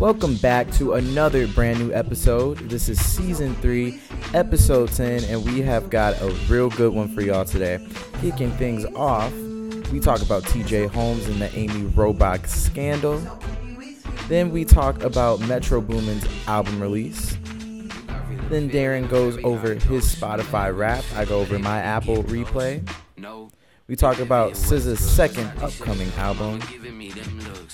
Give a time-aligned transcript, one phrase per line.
[0.00, 2.56] Welcome back to another brand new episode.
[2.70, 4.00] This is season three,
[4.32, 7.86] episode 10, and we have got a real good one for y'all today.
[8.22, 9.30] Kicking things off,
[9.92, 13.20] we talk about TJ Holmes and the Amy Robach scandal.
[14.28, 17.36] Then we talk about Metro Boomin's album release.
[18.48, 21.04] Then Darren goes over his Spotify rap.
[21.14, 22.88] I go over my Apple replay.
[23.90, 26.60] We talk about SZA's second upcoming album.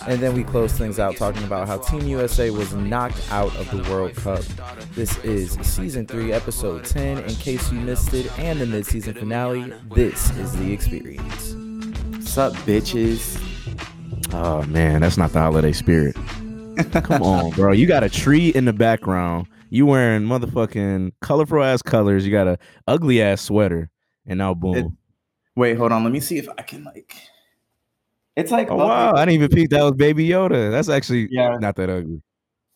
[0.07, 3.71] And then we close things out talking about how Team USA was knocked out of
[3.71, 4.41] the World Cup.
[4.95, 7.19] This is season 3, episode 10.
[7.19, 11.53] In case you missed it, and the mid season finale, this is the experience.
[12.13, 13.39] What's up, bitches?
[14.33, 16.17] Oh man, that's not the holiday spirit.
[16.93, 17.73] Come on, bro.
[17.73, 19.49] You got a tree in the background.
[19.69, 22.25] You wearing motherfucking colorful ass colors.
[22.25, 23.91] You got a ugly ass sweater,
[24.25, 24.77] and now boom.
[24.77, 24.87] It-
[25.57, 26.05] Wait, hold on.
[26.05, 27.15] Let me see if I can like.
[28.37, 30.71] It's like oh wow, I didn't even peek that was Baby Yoda.
[30.71, 31.57] That's actually Yeah.
[31.59, 32.21] not that ugly.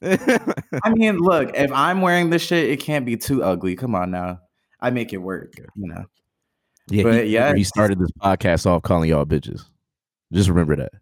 [0.02, 3.76] I mean, look, if I'm wearing this shit, it can't be too ugly.
[3.76, 4.40] Come on now.
[4.80, 6.04] I make it work, you know.
[6.88, 9.60] yeah, But he, yeah, he started this podcast off calling y'all bitches.
[10.32, 10.92] Just remember that.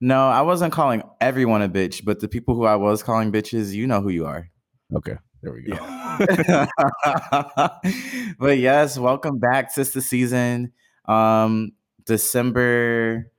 [0.00, 3.72] No, I wasn't calling everyone a bitch, but the people who I was calling bitches,
[3.72, 4.48] you know who you are.
[4.96, 5.76] Okay, there we go.
[8.38, 10.72] but yes, welcome back, sister season.
[11.10, 11.72] Um,
[12.04, 13.30] December.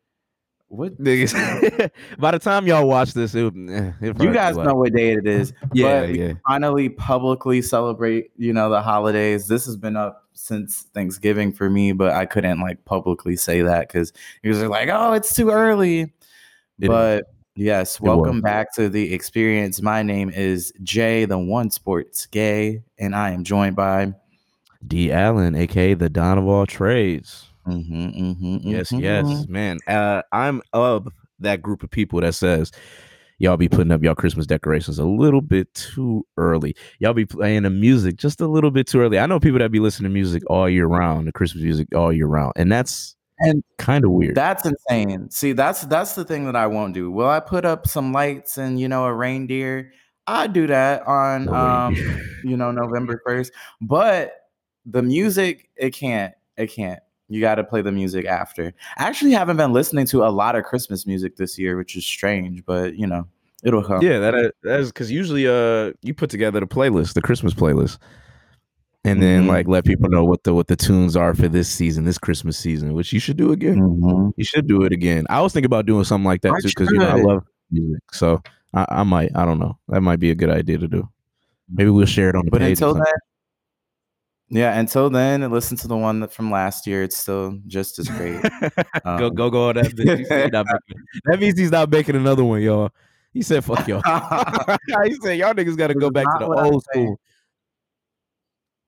[0.68, 4.94] What Niggas, By the time y'all watch this, it, eh, it you guys know what
[4.94, 5.52] day it is.
[5.74, 6.34] Yeah, but we yeah.
[6.48, 9.50] finally publicly celebrate, you know, the holidays.
[9.50, 13.90] This has been up since Thanksgiving for me, but I couldn't like publicly say that
[13.90, 16.14] because you guys are like, oh, it's too early.
[16.80, 19.82] It but yes, welcome back to the experience.
[19.82, 24.14] My name is Jay, the one sports gay, and I am joined by
[24.88, 25.12] D.
[25.12, 27.51] Allen, aka the Don of all trades.
[27.72, 29.02] Mhm, mhm, Yes, mhm.
[29.02, 29.80] yes, man.
[29.88, 31.08] Uh, I'm of
[31.40, 32.72] that group of people that says
[33.40, 36.76] y'all be putting up y'all Christmas decorations a little bit too early.
[37.00, 39.18] Y'all be playing the music just a little bit too early.
[39.18, 42.14] I know people that be listening to music all year round, the Christmas music all
[42.14, 44.36] year round, and that's And kind of weird.
[44.36, 45.32] That's insane.
[45.32, 47.10] See, that's that's the thing that I won't do.
[47.10, 49.94] Will I put up some lights and you know a reindeer?
[50.28, 51.96] I do that on um
[52.44, 54.34] you know November first, but
[54.86, 57.00] the music it can't it can't.
[57.32, 58.74] You got to play the music after.
[58.98, 62.06] I actually haven't been listening to a lot of Christmas music this year, which is
[62.06, 63.26] strange, but you know
[63.64, 64.02] it'll come.
[64.02, 67.98] yeah, that that is because usually uh you put together the playlist, the Christmas playlist,
[69.06, 69.48] and then Mhm.
[69.48, 72.58] like let people know what the what the tunes are for this season, this Christmas
[72.58, 73.80] season, which you should do again.
[73.80, 74.34] Mhm.
[74.36, 75.26] You should do it again.
[75.30, 77.44] I was thinking about doing something like that I too because you know I love
[77.72, 78.02] music.
[78.12, 78.42] So
[78.74, 79.32] I, I might.
[79.36, 79.78] I don't know.
[79.88, 81.08] That might be a good idea to do.
[81.70, 82.82] Maybe we'll share it on the But page.
[82.82, 83.04] or until.
[84.52, 87.02] Yeah, until then, listen to the one that from last year.
[87.04, 88.42] It's still just as great.
[88.62, 88.70] go
[89.06, 89.86] Um, go go on that.
[89.96, 90.20] bitch.
[90.20, 92.92] He said he not making- that means he's not making another one, y'all.
[93.34, 94.02] He said, "Fuck y'all."
[95.06, 97.20] he said, "Y'all niggas got to go That's back to the old school."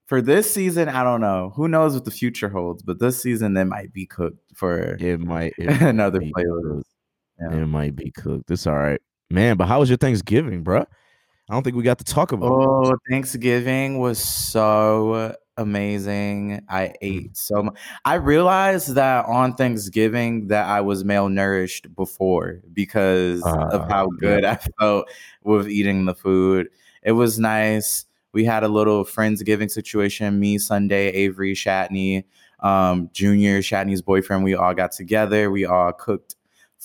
[0.06, 1.52] for this season, I don't know.
[1.56, 2.82] Who knows what the future holds?
[2.82, 6.84] But this season, they might be cooked for It might it another be playlist.
[7.40, 7.56] Yeah.
[7.62, 8.50] It might be cooked.
[8.50, 9.00] It's all right,
[9.30, 9.56] man.
[9.56, 10.80] But how was your Thanksgiving, bro?
[10.80, 12.46] I don't think we got to talk about.
[12.46, 12.52] it.
[12.52, 16.62] Oh, Thanksgiving was so amazing.
[16.68, 17.76] I ate so much.
[18.04, 24.44] I realized that on Thanksgiving that I was malnourished before because of Ah, how good
[24.44, 25.08] I felt
[25.42, 26.68] with eating the food.
[27.02, 28.06] It was nice.
[28.32, 30.40] We had a little friendsgiving situation.
[30.40, 32.24] Me, Sunday, Avery, Shatney,
[32.60, 34.42] um, Junior, Shatney's boyfriend.
[34.42, 35.50] We all got together.
[35.50, 36.34] We all cooked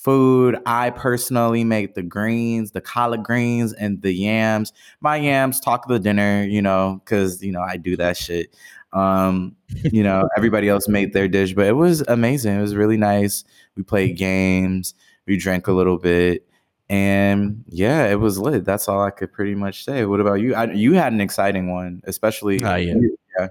[0.04, 0.58] food.
[0.66, 4.74] I personally make the greens, the collard greens, and the yams.
[5.02, 8.56] My yams, talk of the dinner, you know, because you know I do that shit.
[8.94, 9.56] Um,
[9.92, 12.58] you know, everybody else made their dish, but it was amazing.
[12.58, 13.44] It was really nice.
[13.76, 14.94] We played games,
[15.28, 16.48] we drank a little bit,
[16.90, 18.66] and yeah, it was lit.
[18.66, 20.06] That's all I could pretty much say.
[20.06, 20.56] What about you?
[20.56, 22.62] I, you had an exciting one, especially.
[22.64, 22.96] Ah, yeah.
[23.38, 23.48] yeah.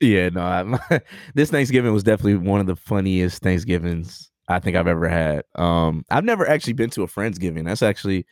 [0.00, 0.40] Yeah, no.
[0.40, 1.00] I,
[1.34, 5.44] this Thanksgiving was definitely one of the funniest Thanksgivings I think I've ever had.
[5.54, 7.64] Um, I've never actually been to a friendsgiving.
[7.64, 8.26] That's actually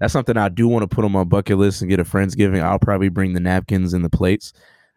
[0.00, 2.62] that's something I do want to put on my bucket list and get a friendsgiving.
[2.62, 4.52] I'll probably bring the napkins and the plates.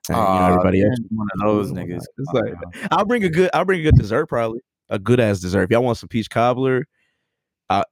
[0.10, 1.00] And, you know, everybody man, else.
[1.12, 2.04] one of those niggas.
[2.18, 2.88] It's like now.
[2.92, 3.50] I'll bring a good.
[3.54, 4.60] I'll bring a good dessert probably.
[4.90, 5.64] A good ass dessert.
[5.64, 6.86] If y'all want some peach cobbler,
[7.70, 7.84] uh,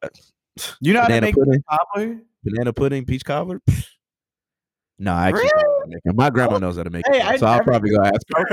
[0.81, 2.19] you know how to make pudding, cobbler?
[2.43, 3.61] banana pudding, peach cobbler.
[4.99, 6.15] No, I actually don't know how to make it.
[6.15, 8.45] my grandma knows how to make Hey, it, I so I'll probably go ask her.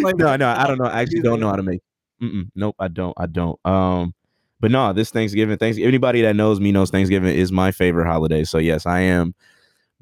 [0.00, 0.86] Like, no, no, I don't know.
[0.86, 1.80] I actually don't know how to make.
[2.22, 3.14] Mm-mm, nope, I don't.
[3.16, 3.58] I don't.
[3.66, 4.14] Um,
[4.60, 5.78] but no, this Thanksgiving, thanks.
[5.78, 8.44] Anybody that knows me knows Thanksgiving is my favorite holiday.
[8.44, 9.34] So yes, I am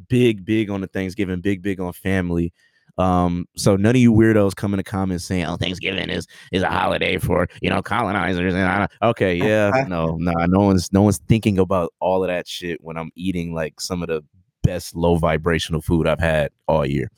[0.09, 2.53] big, big on the Thanksgiving, big, big on family.
[2.97, 6.63] Um, so none of you weirdos come in the comments saying, "Oh, Thanksgiving is is
[6.63, 11.03] a holiday for you know colonizers." And I, okay, yeah, no, no, no one's no
[11.03, 14.23] one's thinking about all of that shit when I'm eating like some of the
[14.63, 17.11] best low vibrational food I've had all year.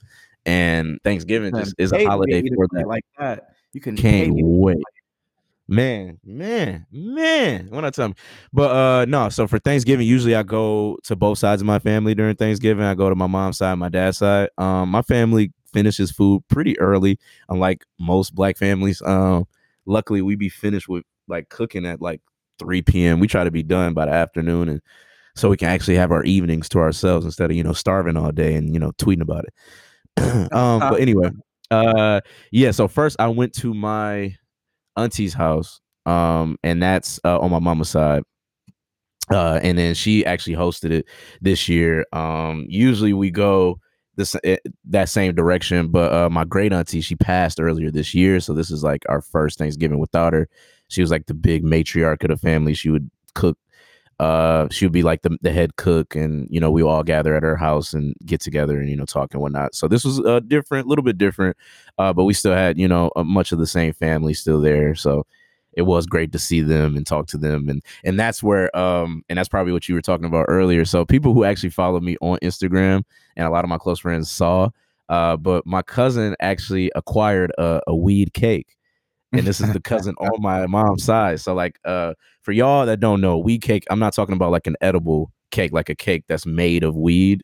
[0.47, 2.87] And Thanksgiving just is a holiday for that.
[2.87, 3.56] like that.
[3.77, 4.79] You can can't wait.
[5.69, 7.69] Man, man, man.
[7.69, 8.15] When I tell me,
[8.51, 9.29] but uh no.
[9.29, 12.87] So for Thanksgiving, usually I go to both sides of my family during Thanksgiving.
[12.87, 14.49] I go to my mom's side, my dad's side.
[14.57, 17.19] Um, my family finishes food pretty early,
[17.51, 19.03] unlike most black families.
[19.03, 19.47] Um,
[19.85, 22.23] luckily we be finished with like cooking at like
[22.59, 23.21] 3 p.m.
[23.21, 24.81] We try to be done by the afternoon, and
[25.35, 28.33] so we can actually have our evenings to ourselves instead of you know starving all
[28.33, 29.53] day and you know tweeting about it.
[30.55, 31.29] um, but anyway,
[31.71, 32.21] uh,
[32.53, 32.71] yeah.
[32.71, 34.37] So first I went to my
[34.97, 38.23] auntie's house um and that's uh, on my mama's side.
[39.31, 41.07] Uh and then she actually hosted it
[41.41, 42.07] this year.
[42.13, 43.81] Um usually we go
[44.17, 48.41] this eh, that same direction but uh my great auntie she passed earlier this year
[48.41, 50.49] so this is like our first thanksgiving without her.
[50.89, 52.73] She was like the big matriarch of the family.
[52.75, 53.59] She would cook
[54.19, 57.35] uh she would be like the, the head cook and you know we all gather
[57.35, 59.75] at her house and get together and you know talk and whatnot.
[59.75, 61.57] So this was uh different a little bit different
[61.99, 64.95] uh but we still had you know much of the same family still there.
[64.95, 65.27] So
[65.75, 69.23] it was great to see them and talk to them and and that's where um
[69.29, 70.85] and that's probably what you were talking about earlier.
[70.87, 73.05] So people who actually follow me on instagram
[73.37, 74.71] and a lot of my close friends saw
[75.11, 78.76] uh but my cousin actually acquired a, a weed cake
[79.33, 81.41] and this is the cousin on my mom's side.
[81.41, 84.69] So like uh for y'all that don't know weed cake i'm not talking about like
[84.69, 87.43] an edible cake like a cake that's made of weed.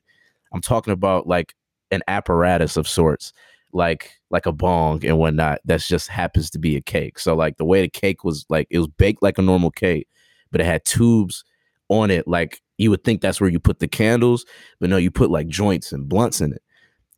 [0.52, 1.54] I'm talking about like
[1.90, 3.32] an apparatus of sorts
[3.72, 7.18] like like a bong and whatnot that's just happens to be a cake.
[7.18, 10.08] So like the way the cake was like it was baked like a normal cake
[10.50, 11.44] but it had tubes
[11.88, 14.44] on it like you would think that's where you put the candles
[14.80, 16.62] but no you put like joints and blunts in it.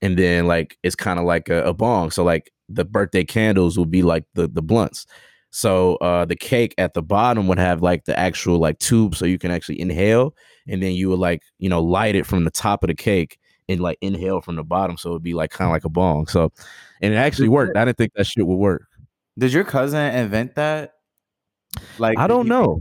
[0.02, 2.10] And then like it's kind of like a, a bong.
[2.10, 5.06] So like the birthday candles would be like the the blunts
[5.50, 9.24] so uh the cake at the bottom would have like the actual like tube so
[9.24, 10.34] you can actually inhale
[10.66, 13.38] and then you would like you know light it from the top of the cake
[13.68, 16.26] and like inhale from the bottom so it'd be like kind of like a bong
[16.26, 16.50] so
[17.02, 18.86] and it actually worked i didn't think that shit would work
[19.38, 20.92] Did your cousin invent that?
[21.98, 22.80] Like i don't know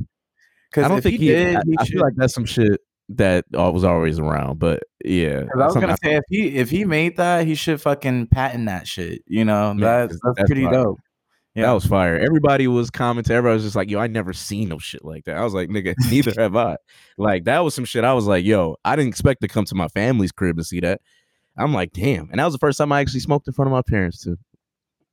[0.72, 1.94] Because i don't think he, did, I, he I should.
[1.94, 2.80] feel like that's some shit
[3.10, 7.18] that was always around but yeah, I was gonna say if he if he made
[7.18, 9.22] that, he should fucking patent that shit.
[9.28, 10.74] You know, Man, that's that's, that's pretty fire.
[10.74, 11.00] dope.
[11.56, 11.68] Yeah.
[11.68, 12.18] That was fire.
[12.18, 13.36] Everybody was commenting.
[13.36, 15.70] Everybody was just like, "Yo, I never seen no shit like that." I was like,
[15.70, 16.78] "Nigga, neither have I."
[17.18, 18.04] Like that was some shit.
[18.04, 20.80] I was like, "Yo, I didn't expect to come to my family's crib to see
[20.80, 21.00] that."
[21.58, 23.74] I'm like, "Damn!" And that was the first time I actually smoked in front of
[23.74, 24.38] my parents too.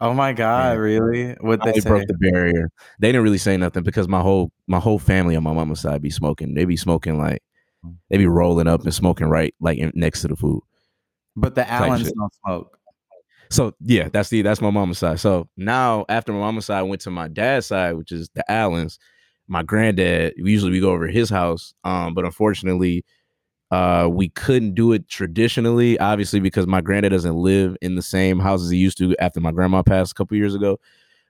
[0.01, 0.79] Oh my god, Yeah.
[0.79, 1.33] really?
[1.41, 2.71] What They broke the barrier.
[3.01, 6.01] They didn't really say nothing because my whole my whole family on my mama's side
[6.01, 6.55] be smoking.
[6.55, 7.43] They be smoking like
[8.09, 10.63] they be rolling up and smoking right like in, next to the food.
[11.37, 12.79] But the Allens don't smoke.
[13.51, 15.21] So yeah, that's the that's my mama's side.
[15.21, 18.49] So now after my mama's side, I went to my dad's side, which is the
[18.51, 18.99] Allens.
[19.49, 21.75] My granddad, usually we go over his house.
[21.83, 23.05] Um, but unfortunately,
[23.73, 28.39] uh, we couldn't do it traditionally, obviously, because my granddad doesn't live in the same
[28.39, 30.79] house as he used to after my grandma passed a couple years ago.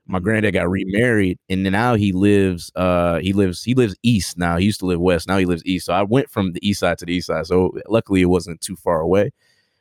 [0.06, 2.73] My granddad got remarried, and then now he lives.
[2.75, 3.62] Uh, he lives.
[3.62, 4.56] He lives east now.
[4.56, 5.29] He used to live west.
[5.29, 5.87] Now he lives east.
[5.87, 7.47] So I went from the east side to the east side.
[7.47, 9.31] So luckily, it wasn't too far away.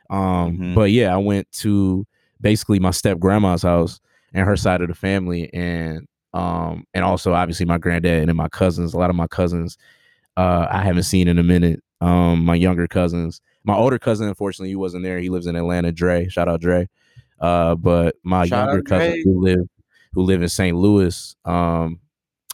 [0.10, 0.75] Um, Mhm.
[0.75, 2.06] but yeah, I went to
[2.42, 3.99] basically my step grandma's house
[4.33, 8.35] and her side of the family, and um, and also obviously my granddad and then
[8.35, 8.94] my cousins.
[8.94, 9.78] A lot of my cousins,
[10.38, 11.81] uh, I haven't seen in a minute.
[12.02, 15.19] Um, my younger cousins, my older cousin, unfortunately, he wasn't there.
[15.19, 15.92] He lives in Atlanta.
[15.92, 16.88] Dre, shout out Dre.
[17.40, 19.68] Uh, but my Shout younger cousins who live
[20.13, 20.75] who live in St.
[20.75, 21.35] Louis.
[21.45, 21.99] Um,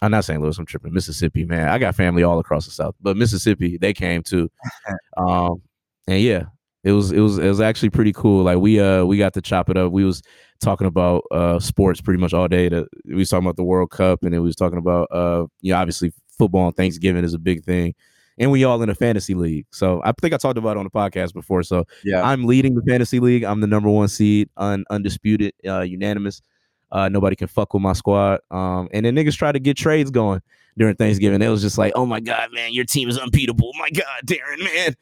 [0.02, 0.40] I'm not St.
[0.40, 0.58] Louis.
[0.58, 0.92] I'm tripping.
[0.92, 1.68] Mississippi, man.
[1.68, 4.50] I got family all across the South, but Mississippi, they came too.
[5.16, 5.62] um,
[6.06, 6.44] and yeah,
[6.84, 8.44] it was it was it was actually pretty cool.
[8.44, 9.92] Like we uh we got to chop it up.
[9.92, 10.22] We was
[10.60, 12.68] talking about uh sports pretty much all day.
[12.68, 15.46] To, we was talking about the World Cup, and then we was talking about uh
[15.62, 17.94] you know obviously football and Thanksgiving is a big thing.
[18.38, 19.64] And we all in a fantasy league.
[19.72, 21.62] So I think I talked about it on the podcast before.
[21.62, 22.22] So Yeah.
[22.22, 23.44] I'm leading the fantasy league.
[23.44, 26.42] I'm the number one seed, un- undisputed, uh, unanimous.
[26.90, 28.40] Uh, nobody can fuck with my squad.
[28.50, 30.40] Um, and then niggas try to get trades going
[30.76, 31.42] during Thanksgiving.
[31.42, 33.72] It was just like, oh my god, man, your team is unbeatable.
[33.78, 34.96] My god, Darren, man.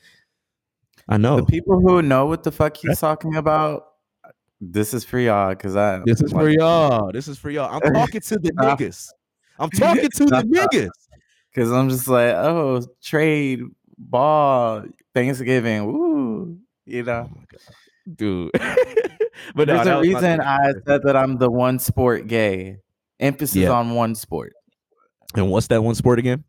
[1.08, 1.36] I know.
[1.36, 3.88] The people who know what the fuck he's talking about,
[4.60, 5.50] this is for y'all.
[5.50, 7.12] Because I This is for y'all.
[7.12, 7.74] This is for y'all.
[7.74, 9.08] I'm talking to the niggas.
[9.58, 10.90] I'm talking to the niggas.
[11.54, 13.62] Because I'm just like, oh, trade
[13.96, 14.82] ball
[15.14, 15.86] Thanksgiving.
[15.86, 17.30] Woo, you know.
[17.32, 17.56] Oh
[18.12, 18.50] dude.
[19.54, 22.78] but There's that a reason I said that I'm the one sport gay.
[23.20, 23.70] Emphasis Yeah.
[23.70, 24.52] on one sport.
[25.36, 26.44] And what's that one sport again?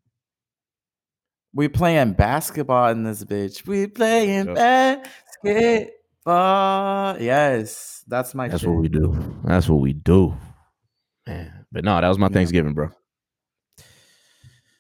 [1.54, 3.66] We playing basketball in this bitch.
[3.66, 4.56] We playing Yep.
[4.56, 5.92] basketball.
[6.26, 8.48] Uh, yes, that's my.
[8.48, 8.70] That's shit.
[8.70, 9.16] what we do.
[9.44, 10.36] That's what we do.
[11.28, 11.66] Man.
[11.72, 12.34] But no, that was my Yeah.
[12.34, 12.90] Thanksgiving, bro.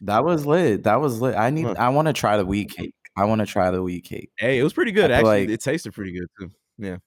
[0.01, 0.83] That was lit.
[0.83, 1.35] That was lit.
[1.35, 1.65] I need.
[1.65, 1.77] Look.
[1.79, 2.93] I want to try the wheat cake.
[3.17, 4.29] I want to try the wheat cake.
[4.37, 5.11] Hey, it was pretty good.
[5.11, 6.51] I Actually, like- it tasted pretty good too.
[6.77, 6.97] Yeah.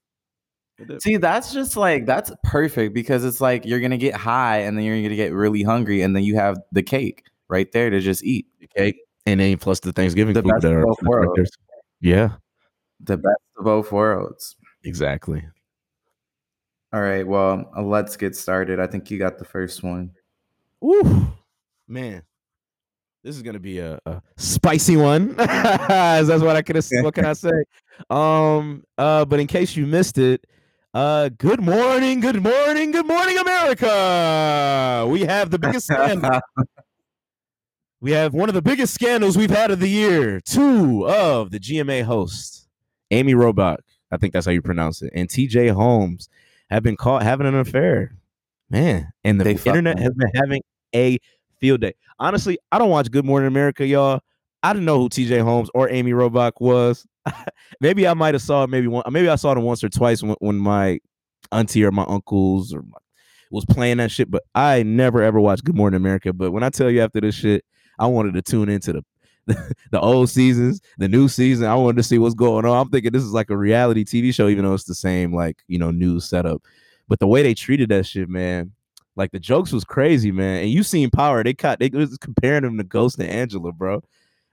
[0.78, 1.02] It did.
[1.02, 4.85] See, that's just like that's perfect because it's like you're gonna get high and then
[4.85, 8.25] you're gonna get really hungry and then you have the cake right there to just
[8.25, 8.47] eat.
[8.61, 8.97] The cake.
[9.26, 11.50] And then plus the Thanksgiving The food best that of are both worlds.
[12.00, 12.30] Yeah,
[13.00, 14.56] The best of both worlds.
[14.85, 15.44] exactly.
[16.92, 18.80] All right, well, uh, let's get started.
[18.80, 20.12] I think you got the first one.
[20.80, 21.26] Woo,
[21.87, 22.23] man,
[23.23, 25.35] this is gonna be a, a spicy one.
[25.37, 26.82] That's what I could.
[27.02, 27.50] What can I say?
[28.11, 28.85] Um.
[28.97, 29.25] Uh.
[29.25, 30.47] But in case you missed it,
[30.95, 31.28] uh.
[31.30, 32.21] Good morning.
[32.21, 32.90] Good morning.
[32.90, 35.07] Good morning, America.
[35.09, 36.40] We have the biggest scandal.
[38.00, 40.40] we have one of the biggest scandals we've had of the year.
[40.40, 42.68] Two of the GMA hosts,
[43.11, 43.78] Amy Robach,
[44.11, 46.28] I think that's how you pronounce it, and TJ Holmes
[46.71, 48.14] have been caught having an affair.
[48.71, 50.62] Man, and the They internet has been having
[50.95, 51.18] a
[51.59, 51.95] field day.
[52.18, 54.21] Honestly, I don't watch Good Morning America, y'all.
[54.62, 57.07] I didn't know who TJ Holmes or Amy Robach was.
[57.80, 60.23] maybe I might have saw it maybe one maybe I saw them once or twice
[60.23, 60.99] when, when my
[61.52, 62.99] auntie or my uncles or my,
[63.50, 66.32] was playing that shit, but I never ever watched Good Morning America.
[66.32, 67.64] But when I tell you after this shit,
[67.99, 69.04] I wanted to tune into the
[69.90, 71.66] the old seasons, the new season.
[71.66, 72.76] I wanted to see what's going on.
[72.78, 75.62] I'm thinking this is like a reality TV show, even though it's the same like
[75.68, 76.62] you know news setup.
[77.08, 78.73] But the way they treated that shit, man,
[79.16, 80.62] like the jokes was crazy, man.
[80.62, 81.42] And you seen Power?
[81.42, 84.02] They caught they was comparing him to Ghost and Angela, bro.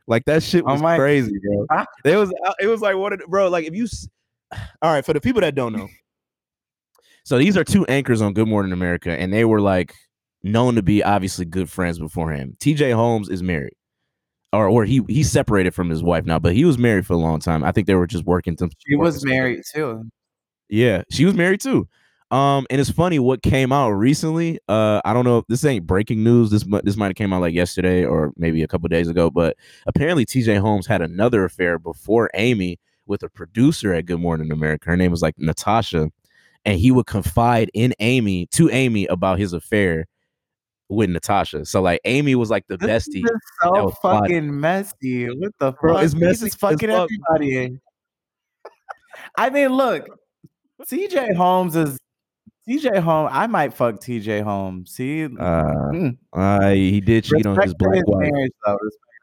[0.07, 1.65] Like that shit Oh was my- crazy, bro.
[1.71, 1.85] Ah.
[2.03, 3.49] It was uh, it was like what, it- bro?
[3.49, 3.87] Like if you,
[4.81, 5.87] all right, for the people that don't know,
[7.23, 9.93] so these are two anchors on Good Morning America, and they were like
[10.43, 12.55] known to be obviously good friends beforehand.
[12.59, 12.91] T.J.
[12.91, 13.73] Holmes is married,
[14.53, 17.17] or or he he's separated from his wife now, but he was married for a
[17.17, 17.63] long time.
[17.63, 18.55] I think they were just working.
[18.57, 20.03] To, She was married too.
[20.69, 21.87] yeah, she was married too.
[22.31, 24.59] Um, and it's funny what came out recently.
[24.67, 26.49] Uh, I don't know if this ain't breaking news.
[26.49, 29.29] This this might have came out like yesterday or maybe a couple days ago.
[29.29, 29.55] But
[29.85, 30.55] apparently, T.J.
[30.55, 34.89] Holmes had another affair before Amy with a producer at Good Morning America.
[34.89, 36.09] Her name was like Natasha,
[36.65, 40.07] and he would confide in Amy to Amy about his affair
[40.89, 41.65] with Natasha.
[41.65, 43.23] So like, Amy was like the This bestie.
[43.23, 45.27] is so fucking messy.
[45.27, 46.03] What the Bro, fuck?
[46.03, 47.07] it's He's messy as fucking fuck.
[47.29, 47.79] everybody.
[49.37, 50.07] I mean, look,
[50.83, 51.97] TJ Holmes is
[52.67, 53.29] TJ Holmes.
[53.33, 54.91] I might fuck TJ Holmes.
[54.91, 56.17] See, Uh, Mm.
[56.33, 58.31] uh, he did cheat on his black his wife.
[58.31, 58.77] marriage, though.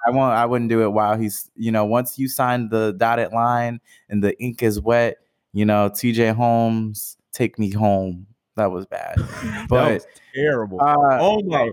[0.07, 0.35] I won't.
[0.35, 1.51] I wouldn't do it while he's.
[1.57, 5.17] You know, once you sign the dotted line and the ink is wet,
[5.53, 8.27] you know, TJ Holmes, take me home.
[8.57, 9.15] That was bad.
[9.19, 10.81] That But was terrible.
[10.81, 11.71] uh, oh my!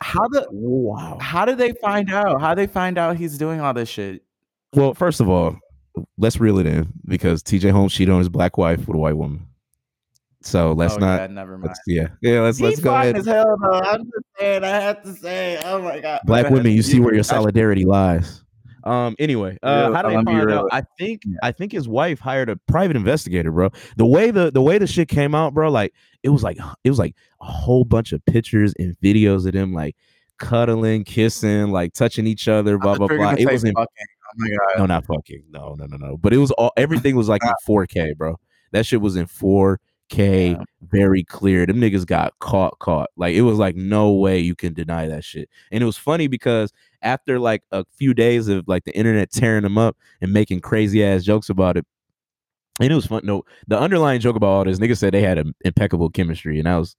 [0.00, 1.18] how the Wow.
[1.20, 2.40] how did they find out?
[2.40, 4.22] How they find out he's doing all this shit?
[4.74, 5.56] Well, first of all,
[6.18, 9.16] let's reel it in because TJ Holmes cheated on his black wife with a white
[9.16, 9.46] woman.
[10.48, 11.20] So let's oh, not.
[11.20, 11.68] Yeah, never mind.
[11.68, 12.40] Let's, yeah, yeah.
[12.40, 13.16] Let's let's He's go ahead.
[13.16, 13.80] as hell though.
[13.80, 14.64] I'm just saying.
[14.64, 15.60] I have to say.
[15.62, 16.20] Oh my god.
[16.24, 18.42] Black Go women, you see where your solidarity lies.
[18.84, 19.14] Um.
[19.18, 20.68] Anyway, uh, Yeah, how did I'm they be find out?
[20.72, 23.68] I think I think his wife hired a private investigator, bro.
[23.96, 26.88] The way the the way the shit came out, bro, like it was like it
[26.88, 29.96] was like a whole bunch of pictures and videos of them like
[30.38, 33.32] cuddling, kissing, like touching each other, I blah blah blah.
[33.32, 34.06] It say was in fucking.
[34.24, 34.78] Oh my god.
[34.78, 35.42] No, not fucking.
[35.50, 36.16] No, no, no, no.
[36.16, 38.38] But it was all everything was like in 4K, bro.
[38.72, 39.26] That shit was in
[40.08, 40.62] 4K, Yeah.
[40.82, 41.66] very clear.
[41.66, 43.10] Them niggas got caught, caught.
[43.16, 45.48] Like it was like no way you can deny that shit.
[45.70, 46.72] And it was funny because
[47.02, 51.04] after like a few days of like the internet tearing them up and making crazy
[51.04, 51.86] ass jokes about it.
[52.80, 53.22] And it was fun.
[53.24, 56.68] No, the underlying joke about all this, niggas said they had an impeccable chemistry, and
[56.68, 56.94] I was,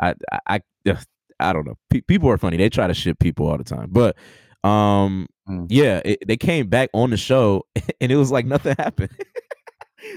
[0.00, 0.14] I,
[0.48, 0.96] I, I,
[1.38, 1.76] I don't know.
[1.90, 2.56] Pe- people are funny.
[2.56, 4.16] They try to ship people all the time, but,
[4.64, 5.66] um, Mm.
[5.70, 7.64] yeah, it, they came back on the show,
[8.02, 9.10] and it was like nothing happened.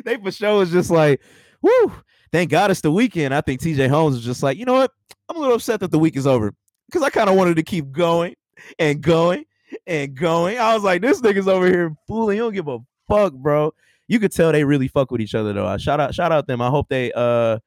[0.05, 1.21] they for sure was just like,
[1.61, 1.91] whoo,
[2.31, 3.33] thank God it's the weekend.
[3.33, 4.91] I think TJ Holmes is just like, you know what?
[5.29, 6.53] I'm a little upset that the week is over
[6.87, 8.35] because I kind of wanted to keep going
[8.79, 9.45] and going
[9.87, 10.57] and going.
[10.57, 12.35] I was like, this nigga's over here fooling.
[12.35, 13.73] He don't give a fuck, bro.
[14.07, 15.67] You could tell they really fuck with each other though.
[15.67, 16.61] I shout out, shout out them.
[16.61, 17.59] I hope they uh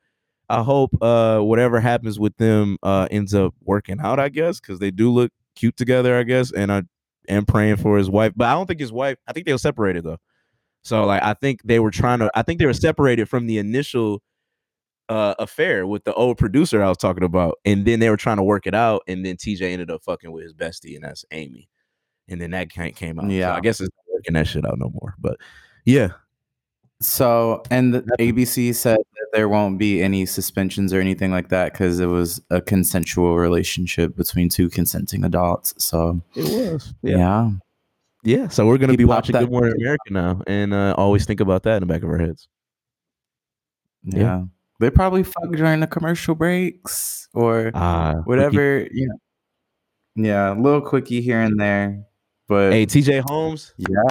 [0.51, 4.79] I hope uh whatever happens with them uh ends up working out, I guess, because
[4.79, 6.53] they do look cute together, I guess.
[6.53, 6.83] And I
[7.29, 8.33] am praying for his wife.
[8.37, 10.19] But I don't think his wife, I think they were separated though.
[10.83, 13.57] So like I think they were trying to I think they were separated from the
[13.57, 14.21] initial
[15.09, 17.59] uh affair with the old producer I was talking about.
[17.65, 19.03] And then they were trying to work it out.
[19.07, 21.69] And then TJ ended up fucking with his bestie, and that's Amy.
[22.29, 23.27] And then that came came out.
[23.27, 23.55] So Yeah.
[23.55, 25.15] I guess it's not working that shit out no more.
[25.19, 25.37] But
[25.85, 26.09] yeah.
[27.03, 31.73] So, and the ABC said that there won't be any suspensions or anything like that
[31.73, 35.75] because it was a consensual relationship between two consenting adults.
[35.77, 36.95] So, It was.
[37.03, 37.51] yeah.
[38.23, 41.41] Yeah, so we're gonna He be watching Good Morning America now, and uh, always think
[41.41, 42.49] about that in the back of our heads.
[44.05, 44.21] Yeah.
[44.21, 44.45] Yeah.
[44.81, 48.87] They probably fuck during the commercial breaks or Ah, whatever.
[48.91, 49.17] You know.
[50.17, 52.05] Yeah, a little quickie here and there.
[52.49, 53.73] But Hey, TJ Holmes.
[53.79, 54.03] yeah.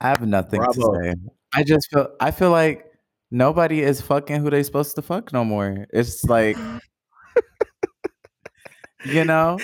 [0.00, 0.92] I have nothing Bravo.
[0.94, 1.14] to say.
[1.54, 2.86] I just feel I feel like
[3.30, 5.86] nobody is fucking who they supposed to fuck no more.
[5.92, 6.56] It's like
[9.04, 9.58] you know,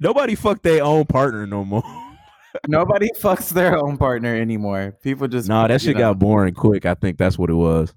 [0.00, 1.82] Nobody fuck their own partner no more.
[2.68, 4.96] nobody fucks their own partner anymore.
[5.02, 6.00] People just nah, that shit know.
[6.12, 6.86] got boring quick.
[6.86, 7.94] I think that's what it was.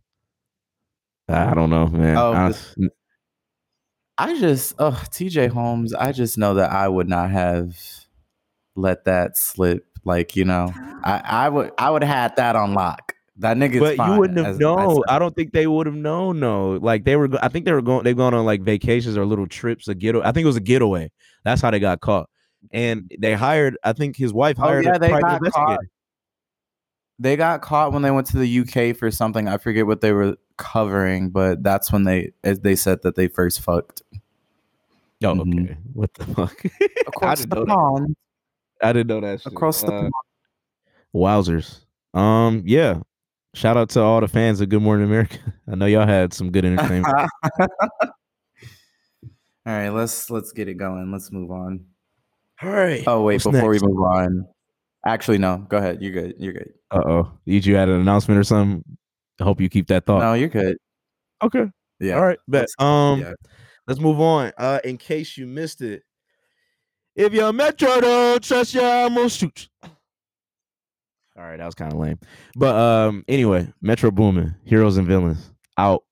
[1.27, 2.17] I don't know, man.
[2.17, 2.75] Oh, I- this-
[4.17, 7.77] I just, oh, TJ Holmes, I just know that I would not have
[8.75, 9.85] let that slip.
[10.03, 10.73] Like, you know,
[11.03, 13.13] I, I would, I would have had that on lock.
[13.37, 14.95] That nigga's but fine, you wouldn't have as I known.
[14.95, 15.03] said.
[15.07, 16.41] I, don't think they would have known.
[16.41, 17.29] No, like they were.
[17.29, 18.03] go- I think they were going.
[18.03, 19.87] They gone on like vacations or little trips.
[19.87, 20.17] A get.
[20.17, 21.09] I think it was a getaway.
[21.45, 22.29] That's how they got caught.
[22.71, 23.77] And they hired.
[23.83, 24.85] I think his wife hired.
[24.85, 25.65] Oh, hired yeah, a they private got investigator.
[25.67, 25.79] caught.
[27.21, 29.47] They got caught when they went to the UK for something.
[29.47, 33.27] I forget what they were covering, but that's when they, as they said that they
[33.27, 34.01] first fucked.
[35.23, 35.75] Oh, okay.
[35.93, 36.63] What the fuck?
[37.07, 38.15] Across didn't the pond.
[38.81, 39.41] I didn't know that.
[39.41, 39.51] Shit.
[39.51, 40.11] Across the Uh, pond.
[41.13, 41.81] Wowzers.
[42.13, 42.99] Um, yeah.
[43.53, 45.39] Shout out to all the fans of Good Morning America.
[45.69, 47.07] I know y'all had some good entertainment.
[47.65, 47.73] All
[49.65, 51.11] right, let's let's get it going.
[51.11, 51.85] Let's move on.
[52.61, 53.03] All right.
[53.07, 53.83] Oh wait, What's before next?
[53.83, 54.45] we move on,
[55.05, 56.01] actually no, go ahead.
[56.01, 56.35] You're good.
[56.37, 56.73] You're good.
[56.91, 57.31] Uh oh.
[57.45, 58.83] Did you had an announcement or something?
[59.39, 60.19] I hope you keep that thought.
[60.19, 60.77] No, you're good.
[61.41, 61.65] Okay.
[61.99, 62.15] Yeah.
[62.15, 62.39] All right.
[62.47, 62.61] Bet.
[62.61, 63.19] let's- Um.
[63.21, 63.33] yeah.
[63.87, 64.51] Let's move on.
[64.57, 66.03] Uh, in case you missed it,
[67.15, 69.67] if your metro don't trust you, I'm gonna shoot.
[69.83, 69.89] All
[71.45, 72.19] right, that was kind of lame.
[72.55, 76.03] But um, anyway, Metro Boomin, Heroes and Villains out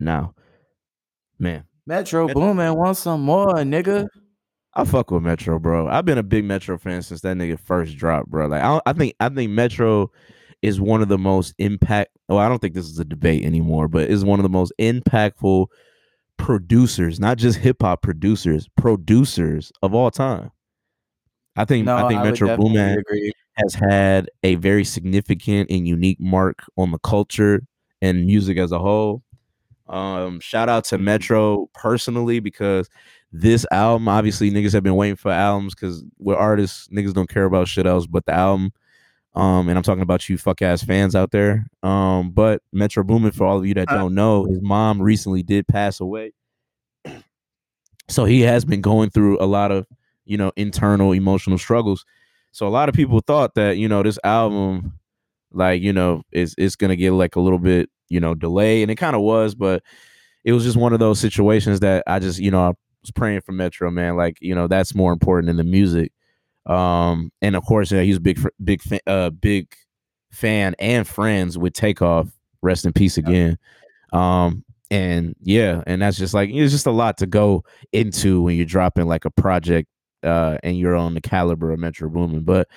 [0.00, 0.34] now.
[1.38, 4.06] Man, Metro Met- Boomin wants some more, nigga.
[4.78, 5.88] I fuck with Metro, bro.
[5.88, 8.46] I've been a big Metro fan since that nigga first dropped, bro.
[8.46, 10.12] Like, I, I think I think Metro
[10.62, 12.10] is one of the most impact.
[12.28, 14.72] Well, I don't think this is a debate anymore, but is one of the most
[14.78, 15.66] impactful
[16.36, 20.52] producers, not just hip hop producers, producers of all time.
[21.56, 23.02] I think No, I think would Metro Boomin
[23.54, 27.62] has had a very significant and unique mark on the culture
[28.00, 29.24] and music as a whole.
[29.88, 32.88] Um, shout out to Metro personally because
[33.32, 37.44] this album, obviously, niggas have been waiting for albums because we're artists, niggas don't care
[37.44, 38.72] about shit else but the album.
[39.34, 41.66] Um, and I'm talking about you fuck ass fans out there.
[41.82, 43.96] Um, but Metro Boomin, for all of you that Uh.
[43.98, 46.32] don't know, his mom recently did pass away.
[48.10, 49.86] So he has been going through a lot of,
[50.24, 52.06] you know, internal emotional struggles.
[52.52, 54.94] So a lot of people thought that, you know, this album,
[55.52, 58.80] like, you know, is is gonna get like a little bit, you know, delay.
[58.80, 59.82] And it kind of was, but
[60.42, 62.72] it was just one of those situations that I just, you know, I
[63.08, 64.16] was praying for Metro, man.
[64.16, 66.12] Like, you know, that's more important than the music.
[66.66, 69.74] Um, and of course, yeah, he's a big, big, fa- uh, big
[70.30, 72.28] fan and friends with Takeoff.
[72.60, 73.56] Rest in peace again.
[74.12, 78.56] Um, and yeah, and that's just like it's just a lot to go into when
[78.56, 79.88] you're dropping like a project
[80.24, 82.42] uh and you're on the caliber of Metro Boomin.
[82.42, 82.68] But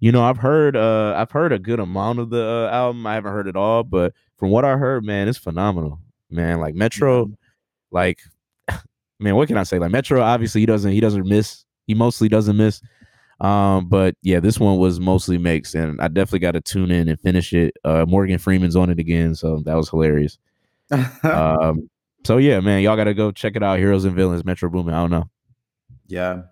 [0.00, 3.06] you know, I've heard uh I've heard a good amount of the uh, album.
[3.06, 6.00] I haven't heard it all, but from what I heard, man, it's phenomenal.
[6.28, 7.30] Man, like Metro,
[7.90, 8.18] like
[9.20, 9.78] man, what can I say?
[9.78, 11.64] Like Metro, obviously he doesn't he doesn't miss.
[11.86, 12.80] He mostly doesn't miss.
[13.40, 17.08] Um, but yeah, this one was mostly makes, and I definitely got to tune in
[17.08, 17.74] and finish it.
[17.84, 20.38] Uh, Morgan Freeman's on it again, so that was hilarious.
[21.22, 21.88] um,
[22.24, 23.78] so yeah, man, y'all got to go check it out.
[23.78, 24.94] Heroes and Villains, Metro Boomin.
[24.94, 25.30] I don't know.
[26.06, 26.42] yeah.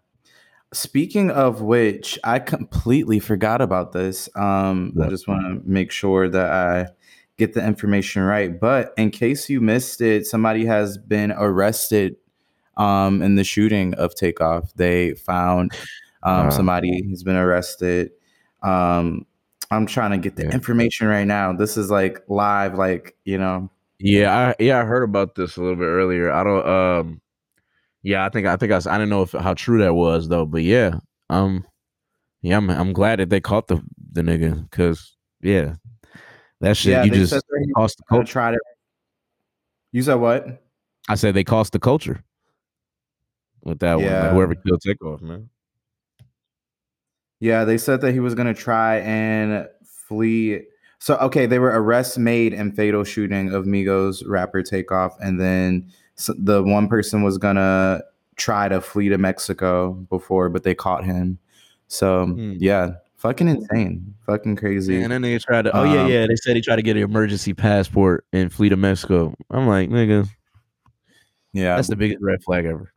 [0.73, 4.29] Speaking of which, I completely forgot about this.
[4.37, 6.89] Um, I just want to make sure that I
[7.39, 8.61] get the information right.
[8.61, 12.17] But in case you missed it, somebody has been arrested
[12.79, 14.73] um, in the shooting of Takeoff.
[14.75, 15.73] They found
[16.23, 16.51] um, Wow.
[16.51, 18.13] somebody has been arrested.
[18.63, 19.27] Um,
[19.71, 20.51] I'm trying to get the Yeah.
[20.53, 21.53] information right now.
[21.53, 23.71] This is like live, like you know.
[23.99, 26.31] Yeah, I yeah I heard about this a little bit earlier.
[26.33, 26.67] I don't.
[26.67, 27.21] Um,
[28.03, 28.77] yeah, I think I think I.
[28.77, 30.99] I didn't know if how true that was though, but yeah,
[31.31, 31.67] um,
[32.43, 35.75] yeah, I'm I'm glad that they caught the the nigga because yeah,
[36.61, 37.35] that shit yeah, you just
[37.75, 38.25] cost the culture.
[38.33, 38.59] try to.
[39.93, 40.63] You said what?
[41.09, 42.23] I said they cost the culture
[43.63, 44.07] with that one.
[44.07, 45.49] Like whoever killed Takeoff, man.
[47.41, 50.63] Yeah, they said that he was gonna try and flee.
[50.99, 55.91] So okay, they were arrests made in fatal shooting of Migos rapper Takeoff, and then
[56.29, 58.03] the one person was gonna
[58.37, 61.39] try to flee to Mexico before, but they caught him.
[61.87, 62.55] So Hmm.
[62.59, 65.01] yeah, fucking insane, fucking crazy.
[65.01, 65.77] And then they tried to.
[65.77, 66.27] Oh yeah, Um, yeah.
[66.27, 69.35] They said he tried to get an emergency passport and flee to Mexico.
[69.51, 70.29] I'm like, nigga,
[71.53, 72.93] yeah, that's the biggest red flag ever.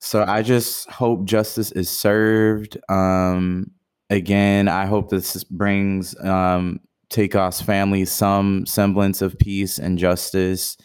[0.00, 2.78] So I just hope justice is served.
[2.88, 3.70] Um,
[4.10, 6.80] again, I hope this brings um,
[7.10, 10.76] Takeoff's family some semblance of peace and justice.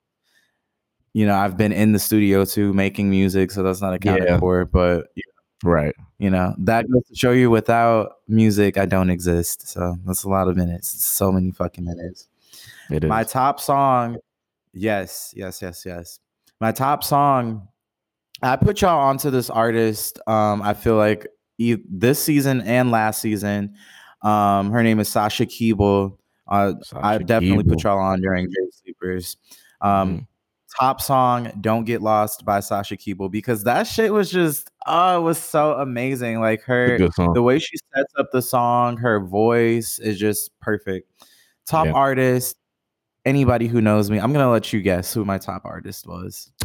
[1.13, 4.39] you know, I've been in the studio too making music, so that's not accounted Yeah.
[4.39, 4.65] for.
[4.65, 5.07] But
[5.63, 5.95] Right.
[6.19, 9.67] you know, that goes to show you without music, I don't exist.
[9.67, 10.89] So that's a lot of minutes.
[10.89, 12.27] So many fucking minutes.
[12.89, 13.09] It is.
[13.09, 14.17] My top song,
[14.73, 16.19] yes, yes, yes, yes.
[16.61, 17.67] My top song,
[18.41, 20.19] I put y'all onto this artist.
[20.27, 23.75] Um, I feel like e- this season and last season.
[24.21, 26.17] Um, her name is Sasha Keable.
[26.47, 29.37] Uh, I definitely put y'all on during Day Sleepers.
[29.81, 30.27] Um, Mhm.
[30.79, 35.21] top song, "Don't Get Lost" by Sasha Keable because that shit was just oh, it
[35.21, 36.39] was so amazing.
[36.39, 37.33] Like her, a good song.
[37.33, 41.09] the way she sets up the song, her voice is just perfect.
[41.67, 41.91] Top Yeah.
[41.93, 42.55] artist,
[43.25, 46.51] anybody who knows me, I'm gonna let you guess who my top artist was.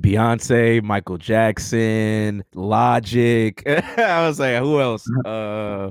[0.00, 3.62] Beyonce, Michael Jackson, Logic.
[3.98, 5.06] I was like, who else?
[5.24, 5.90] Uh,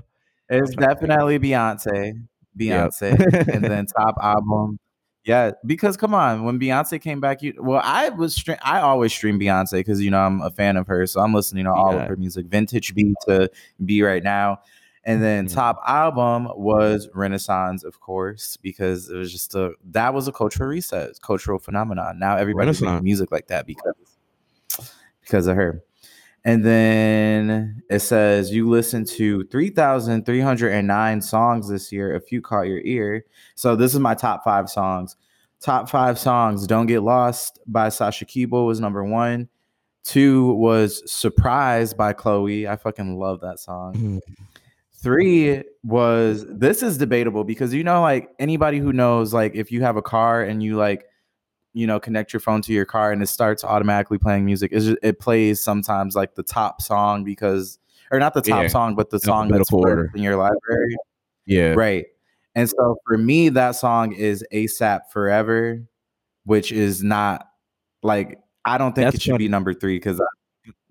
[0.49, 1.09] It's trying to think.
[1.09, 2.13] definitely Beyonce.
[2.59, 4.77] Beyonce, and then top album.
[5.23, 9.13] Yeah, because come on, when Beyonce came back, you well, I was stre- I always
[9.13, 11.93] stream Beyonce because you know I'm a fan of her, so I'm listening to all
[11.93, 12.01] Yeah.
[12.01, 13.49] of her music, vintage B to
[13.85, 14.59] B right now.
[15.03, 15.53] And then Mhm.
[15.53, 20.69] top album was Renaissance, of course, because it was just a that was a cultural
[20.69, 22.19] reset, cultural phenomenon.
[22.19, 23.93] Now everybody's making music like that because
[25.21, 25.81] because of her.
[26.43, 32.13] And then it says you listened to 3,309 songs this year.
[32.13, 33.25] If you caught your ear.
[33.55, 35.15] So this is my top five songs.
[35.59, 36.65] Top five songs.
[36.65, 39.49] Don't Get Lost by Sasha Keable was number one.
[40.03, 42.67] Two was Surprise by Chloe.
[42.67, 43.93] I fucking love that song.
[43.93, 44.19] Mm.
[45.01, 49.81] Three was this is debatable because you know, like anybody who knows, like if you
[49.81, 51.05] have a car and you like,
[51.73, 54.97] you know, connect your phone to your car and it starts automatically playing music, just,
[55.01, 57.79] it plays sometimes like the top song because,
[58.11, 60.11] or not the top Yeah, song, but the song that's order.
[60.13, 60.95] in your library,
[61.45, 61.73] yeah.
[61.73, 62.05] right?
[62.53, 65.81] And so for me, that song is ASAP Forever,
[66.43, 67.47] which is not
[68.03, 69.45] like I don't think That's it should funny.
[69.45, 70.21] be number three because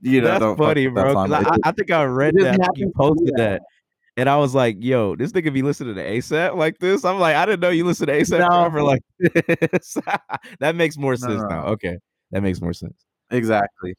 [0.00, 1.12] you know That's funny, that bro.
[1.12, 3.62] song, 'cause but it I, I think I read that you posted that.
[4.16, 7.04] And I was like, yo, this nigga be listening to ASAP like this.
[7.04, 8.48] I'm like, I didn't know you listen to ASAP No.
[8.48, 9.96] forever like this.
[10.60, 11.64] that makes more sense no, now.
[11.66, 11.98] Okay.
[12.32, 13.04] That makes more sense.
[13.30, 13.94] Exactly.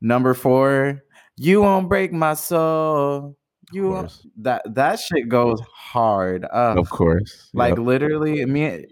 [0.00, 1.02] Number four,
[1.36, 3.36] you won't break my soul.
[3.72, 6.44] You won't, that that shit goes hard.
[6.46, 7.50] Of course.
[7.54, 7.78] Like Yep.
[7.86, 8.86] literally, me.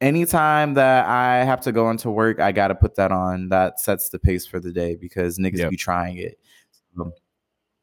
[0.00, 3.50] Anytime that I have to go into work, I gotta put that on.
[3.50, 5.70] That sets the pace for the day because niggas Yep.
[5.70, 6.38] be trying it.
[6.96, 7.12] So,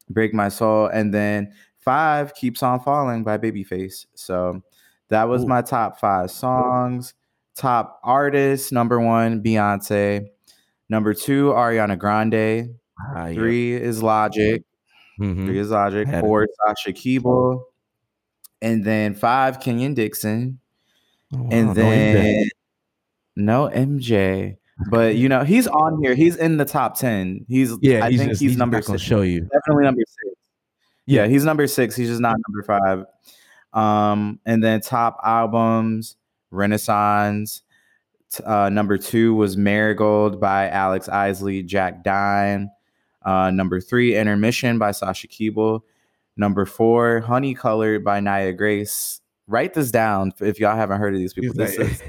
[0.10, 1.54] break my soul, and then
[1.88, 4.08] five keeps on falling by Babyface.
[4.14, 4.62] So
[5.08, 5.48] that was Ooh.
[5.48, 7.14] my top five songs.
[7.56, 10.28] Top artist number one, Beyonce.
[10.90, 12.76] Number two, Ariana Grande.
[13.16, 13.36] Yep.
[13.36, 14.64] Three is Logic.
[15.18, 15.46] Mhm.
[15.46, 16.06] Three is Logic.
[16.06, 16.22] Had it.
[16.22, 17.62] Four, Sasha Keable.
[18.62, 20.60] And then five, Kenyon Dixon.
[21.34, 22.54] Oh, wow, And no then impact.
[23.38, 24.58] no MJ.
[24.92, 26.16] But you know, he's on here.
[26.16, 27.46] He's in the top 10.
[27.48, 29.02] He's yeah, I he's think just, he's, he's number six.
[29.02, 29.42] show you.
[29.54, 30.27] Definitely number six.
[31.08, 31.96] Yeah, he's number six.
[31.96, 33.06] He's just not number five.
[33.74, 36.18] Um, and then top albums,
[36.52, 37.64] Renaissance.
[38.46, 42.70] Uh, number two was Marigold by Alex Isley, Jack Dine.
[43.24, 45.82] Uh, number three, Intermission by Sasha Keable.
[46.36, 49.22] Number four, Honey Colored by Nia Grace.
[49.48, 51.56] Write this down if y'all haven't heard of these people.
[51.56, 52.02] This is,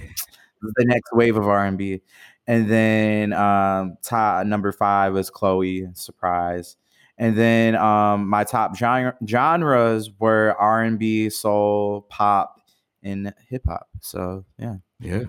[0.60, 2.02] the next wave of R and B.
[2.48, 6.76] And then um, top number five was Chloe Surprise.
[7.18, 12.60] And then um, my top genre, genres were R and B, soul, pop,
[13.02, 13.88] and hip hop.
[14.00, 15.24] So yeah, Yeah.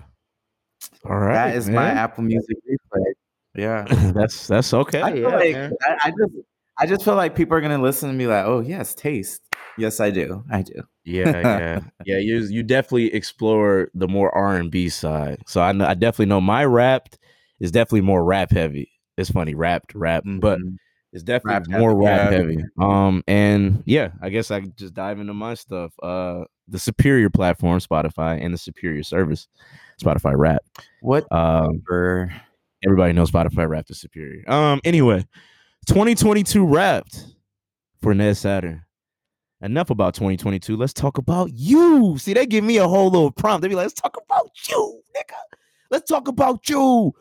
[1.04, 1.34] All right.
[1.34, 1.88] that is my.
[1.90, 3.12] Apple Music replay.
[3.56, 5.00] Yeah, that's that's okay.
[5.00, 5.56] I yeah, like.
[5.56, 6.32] I, I just
[6.78, 9.42] I just feel like people are gonna listen and be like, oh yes, taste.
[9.76, 10.44] Yes, I do.
[10.50, 10.82] I do.
[11.04, 12.18] yeah, yeah, yeah.
[12.18, 15.42] You you definitely explore the more R and B side.
[15.46, 17.08] So I know I definitely know my rap
[17.58, 18.90] is definitely more rap heavy.
[19.18, 20.76] It's funny, rapped, rap, but Mhm.
[21.12, 22.64] It's definitely Rap more rap heavy.
[22.78, 25.92] Um, and yeah, I guess I just dive into my stuff.
[26.02, 29.48] Uh, the superior platform, Spotify, and the superior service,
[30.00, 30.62] Spotify Rap.
[31.00, 32.32] what Um, for
[32.84, 34.48] everybody knows Spotify Rap is superior.
[34.50, 35.26] Um, anyway,
[35.86, 37.26] 2022 Wrapped
[38.00, 38.84] for Ned Saturn.
[39.62, 40.76] Enough about 2022.
[40.76, 42.16] Let's talk about you.
[42.18, 43.60] See, they give me a whole little prompt.
[43.62, 45.36] They be like, "Let's talk about you, nigga.
[45.90, 47.12] Let's talk about you."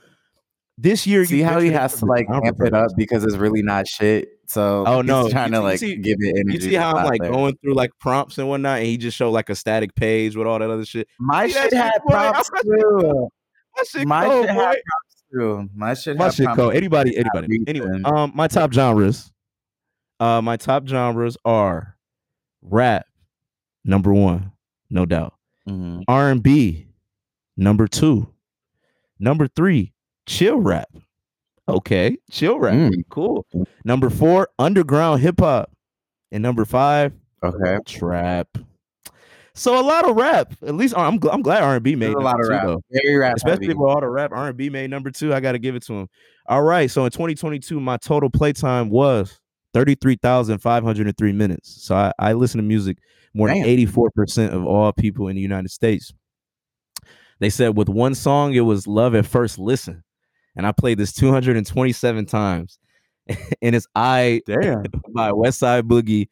[0.81, 3.85] This year, see how he has to like amp it up because it's really not
[3.85, 4.29] shit.
[4.47, 5.29] So Oh, he's no.
[5.29, 6.53] trying You to like see- give it energy.
[6.65, 7.31] You see how I'm like there.
[7.31, 10.47] going through like prompts and whatnot, and he just showed like a static page with
[10.47, 11.07] all that other shit.
[11.19, 12.11] My shit shit, had boy?
[12.13, 13.29] prompts too.
[13.75, 15.69] That shit My cold, shit had prompts too.
[15.75, 16.73] My shit my had shit cold.
[16.73, 17.59] Anybody, anybody.
[17.67, 19.31] Anyway, um, my top genres.
[20.21, 21.97] Uh, my top genres are
[22.61, 23.05] rap,
[23.83, 24.51] number one,
[24.89, 25.33] no doubt.
[25.67, 26.03] Mhm.
[26.07, 26.87] R and B,
[27.57, 28.33] number two.
[29.19, 29.93] Number three,
[30.29, 30.89] chill rap.
[31.67, 32.73] Okay, chill rap.
[32.73, 33.03] Mm.
[33.09, 33.45] Cool.
[33.83, 35.71] Number four, underground hip hop,
[36.31, 37.11] and number five,
[37.43, 37.77] Okay.
[37.85, 38.47] trap.
[39.53, 40.53] So a lot of rap.
[40.65, 42.65] At least I'm I'm glad R and B made a lot of two, rap.
[42.65, 42.81] though.
[42.91, 43.35] Very rap.
[43.37, 43.77] especially heavy.
[43.77, 45.33] with all the rap R and B made number two.
[45.33, 46.07] I got to give it to him.
[46.47, 49.39] All right, so in 2022, my total playtime was
[49.73, 51.83] 33,503 minutes.
[51.83, 52.97] So I, I listen to music
[53.33, 53.57] more Damn.
[53.57, 56.13] than 84 percent of all people in the United States.
[57.39, 60.03] They said with one song, it was "Love at First Listen,"
[60.59, 62.79] and I played this 227 times,
[63.61, 64.83] and it's "I" Damn.
[65.15, 66.27] by Westside Boogie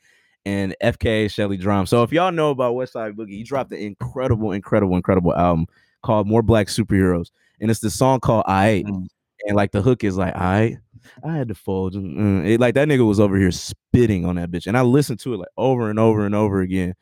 [0.46, 1.86] and FKA Shelly DRAM.
[1.86, 5.66] So if y'all know about Westside Boogie, he dropped an incredible, incredible, incredible album
[6.04, 7.32] called More Black Superheroes.
[7.62, 9.08] And it's the song called I Mm.
[9.46, 10.78] and like the hook is like I
[11.24, 11.96] I had to fold.
[11.96, 14.68] mm, It, like that nigga was over here spitting on that bitch.
[14.68, 16.96] And I listened to it like over and over and over again.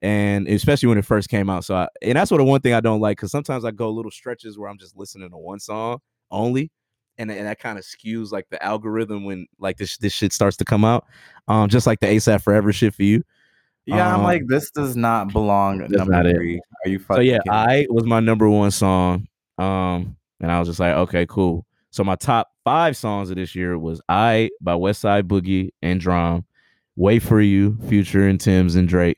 [0.00, 1.64] And especially when it first came out.
[1.64, 3.90] So I, and that's what the one thing I don't like because sometimes I go
[3.90, 5.98] little stretches where I'm just listening to one song
[6.30, 6.70] only
[7.18, 10.56] and, and that kind of skews like the algorithm when like this this shit starts
[10.58, 11.04] to come out.
[11.48, 13.22] Um, just like the ASAP Forever shit for you.
[13.86, 16.36] Yeah, I'm Um, like, this does not belong at number not it.
[16.36, 16.60] three.
[16.84, 17.52] Are you So yeah, kidding?
[17.52, 19.26] I was my number one song.
[19.56, 21.64] Um, and I was just like, okay, cool.
[21.90, 26.44] So my top five songs of this year was I by Westside Boogie and DRAM,
[26.96, 29.16] Wait for You, Future and Tems and Drake.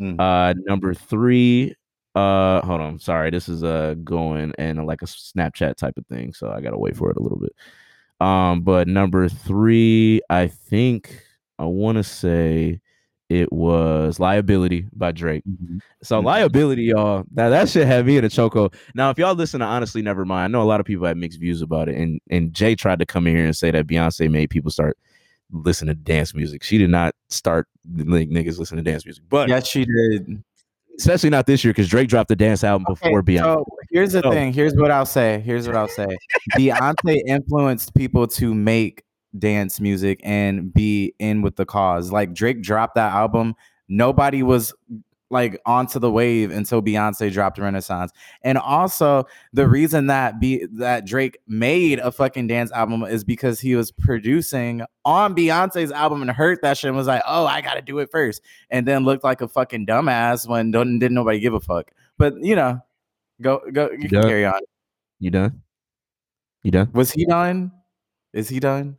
[0.00, 0.20] Mm.
[0.20, 1.74] Uh number three,
[2.14, 6.32] uh hold on, sorry, this is uh going and like a Snapchat type of thing,
[6.34, 7.54] so I gotta wait for it a little bit.
[8.20, 11.22] Um, but number three, I think
[11.58, 12.80] I want to say
[13.28, 15.42] it was Liability by Drake.
[15.48, 15.80] Mhm.
[16.02, 16.24] So Mhm.
[16.26, 17.24] liability, y'all.
[17.32, 18.70] That that shit had me in a choco.
[18.94, 20.44] Now, if y'all listen to honestly, never mind.
[20.44, 22.98] I know a lot of people have mixed views about it, and and Jay tried
[22.98, 24.98] to come in here and say that Beyonce made people start
[25.50, 26.62] listening to dance music.
[26.62, 30.42] She did not start like niggas listening to dance music, but Yes, she did.
[31.02, 33.42] Especially not this year because Drake dropped the dance album before Okay, Beyonce.
[33.54, 34.52] So here's the So- thing.
[34.52, 35.40] Here's what I'll say.
[35.40, 36.06] Here's what I'll say.
[36.56, 39.02] Beyonce influenced people to make
[39.38, 42.12] dance music and be in with the cause.
[42.12, 43.54] Like Drake dropped that album.
[43.88, 44.72] Nobody was
[45.32, 48.12] like onto the wave until Beyonce dropped Renaissance.
[48.42, 53.58] And also the reason that be that Drake made a fucking dance album is because
[53.58, 57.60] he was producing on Beyonce's album and heard that shit and was like, oh, I
[57.62, 58.42] gotta do it first.
[58.70, 61.90] And then looked like a fucking dumbass when don't, didn't nobody give a fuck.
[62.18, 62.80] But you know,
[63.40, 64.22] go go you can Yeah.
[64.22, 64.60] carry on.
[65.18, 65.62] You done?
[66.62, 66.90] You done?
[66.92, 67.72] Was he done?
[68.32, 68.98] Is he done?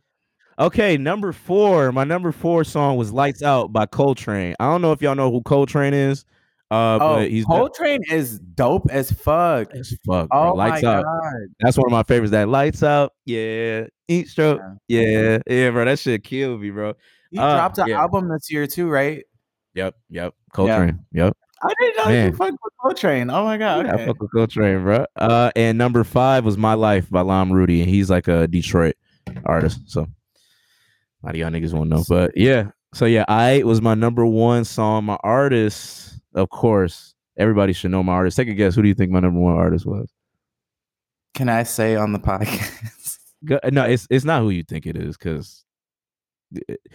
[0.58, 1.90] Okay, number four.
[1.92, 4.54] My number four song was "Lights Out" by Coltrane.
[4.60, 6.24] I don't know if y'all know who Coltrane is.
[6.70, 9.72] Uh, Oh, but he's Coltrane is dope as fuck.
[9.74, 10.28] as fuck.
[10.28, 10.50] bro.
[10.50, 11.04] Oh Lights my Out.
[11.04, 11.32] god.
[11.60, 12.30] That's one of my favorites.
[12.32, 13.86] That lights out, yeah.
[14.08, 15.84] Eat stroke, yeah, yeah, bro.
[15.84, 16.94] That shit killed me, bro.
[17.30, 18.00] He Uh, dropped an yeah.
[18.00, 19.24] album this year too, right?
[19.74, 20.34] Yep, yep.
[20.52, 21.36] Coltrane, yep.
[21.62, 22.30] I didn't know Man.
[22.30, 23.30] you fuck with Coltrane.
[23.30, 23.86] Oh my god.
[23.86, 24.06] Yeah, I Okay.
[24.06, 25.04] fuck with Coltrane, bro.
[25.16, 28.94] Uh, and number five was "My Life" by Lom Rudy, and he's like a Detroit
[29.44, 29.80] artist.
[29.86, 30.06] So
[31.24, 32.68] a lot of y'all niggas won't know, but yeah.
[32.92, 35.04] So yeah, I was my number one song.
[35.04, 38.36] My artist, of course, everybody should know my artist.
[38.36, 38.74] Take a guess.
[38.74, 40.12] Who do you think my number one artist was?
[41.34, 43.18] Can I say on the podcast?
[43.70, 45.66] No, it's it's not who you think it is, because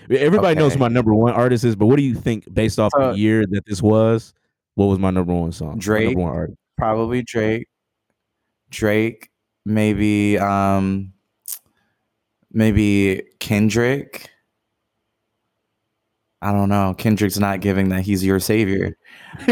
[0.10, 0.74] everybody knows Okay.
[0.74, 3.20] who my number one artist is, but what do you think based off Uh, the
[3.20, 4.34] year that this was?
[4.74, 5.78] What was my number one song?
[5.78, 6.18] Drake.
[6.18, 6.58] one.
[6.76, 7.68] Probably Drake.
[8.72, 9.30] Drake,
[9.65, 11.13] maybe um
[12.52, 14.30] maybe Kendrick.
[16.42, 16.94] I don't know.
[16.98, 18.98] Kendrick's not giving that he's your savior.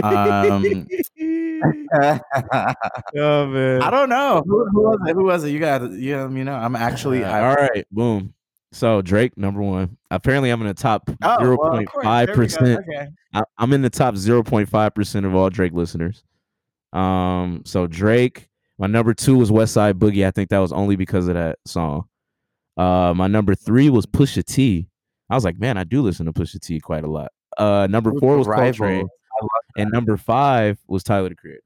[0.04, 0.88] Um
[2.02, 3.82] oh man.
[3.82, 4.44] I don't know.
[4.48, 5.14] Who, who was it?
[5.16, 5.50] Who was it?
[5.50, 8.34] You got you know, you know, I'm actually Uh, I, all right, boom.
[8.72, 9.98] So Drake number one.
[10.12, 12.04] Apparently, I'm in the top Oh, zero well, of point course.
[12.06, 12.56] five There we go.
[12.58, 12.80] percent.
[12.90, 13.08] Okay.
[13.34, 16.24] I- I'm in the top 0.5 percent of all Drake listeners.
[16.94, 20.26] Um, so Drake, my number two was Westside Boogie.
[20.26, 22.08] I think that was only because of that song.
[22.78, 24.88] Uh, my number three was Pusha T.
[25.30, 27.32] I was like, man, I do listen to Pusha T quite a lot.
[27.58, 29.08] Uh, number four was Coltrane?
[29.78, 31.62] And number five was Tyler the Creator.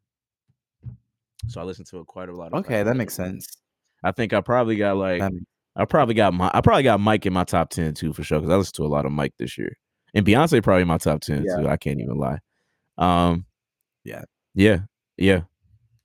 [1.47, 2.53] So I listened to it quite a lot.
[2.53, 3.47] Of Okay, that makes sense.
[4.03, 5.31] I think I probably got like That
[5.75, 8.39] I probably got my I probably got Mike in my top ten too for sure
[8.39, 9.77] because I listened to a lot of Mike this year,
[10.13, 11.57] and Beyonce probably in my top ten Yeah.
[11.61, 11.69] too.
[11.69, 12.39] I can't even lie.
[12.97, 13.45] Um,
[14.03, 14.23] Yeah.
[14.53, 14.79] yeah,
[15.17, 15.41] yeah,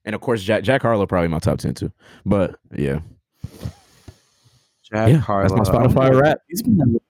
[0.05, 1.91] and of course Jack Jack Harlow probably in my top ten too.
[2.25, 3.01] But yeah,
[4.93, 5.49] Jack yeah, Harlow.
[5.57, 6.39] that's my Spotify rap.
[6.49, 7.03] He's been a little-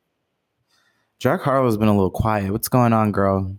[1.19, 2.51] Jack Harlow's been a little quiet.
[2.51, 3.57] What's going on, girl?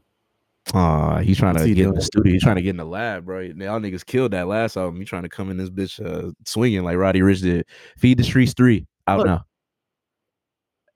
[0.73, 2.34] Aw, he's trying What's to he get in the studio.
[2.34, 3.39] He's trying to get in the lab, bro.
[3.39, 4.99] Y'all niggas killed that last album.
[4.99, 7.65] He trying to come in this bitch uh, swinging like Roddy Ricch did.
[7.97, 9.45] Feed the Streets three out Look, now.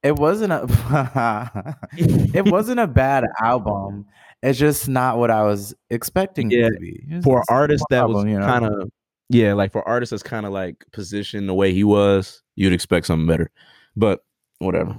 [0.04, 4.06] It wasn't a it wasn't a bad album.
[4.44, 7.04] It's just not what I was expecting Yeah, it to be.
[7.24, 8.46] For an just a artist that was you know?
[8.46, 8.92] kind of
[9.30, 13.08] yeah, like for artists that's kind of like positioned the way he was, you'd expect
[13.08, 13.52] something better.
[13.96, 14.24] But
[14.60, 14.98] whatever.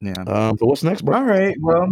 [0.00, 0.22] yeah.
[0.26, 1.16] Um, but what's next, bro?
[1.16, 1.56] All right.
[1.60, 1.88] Well,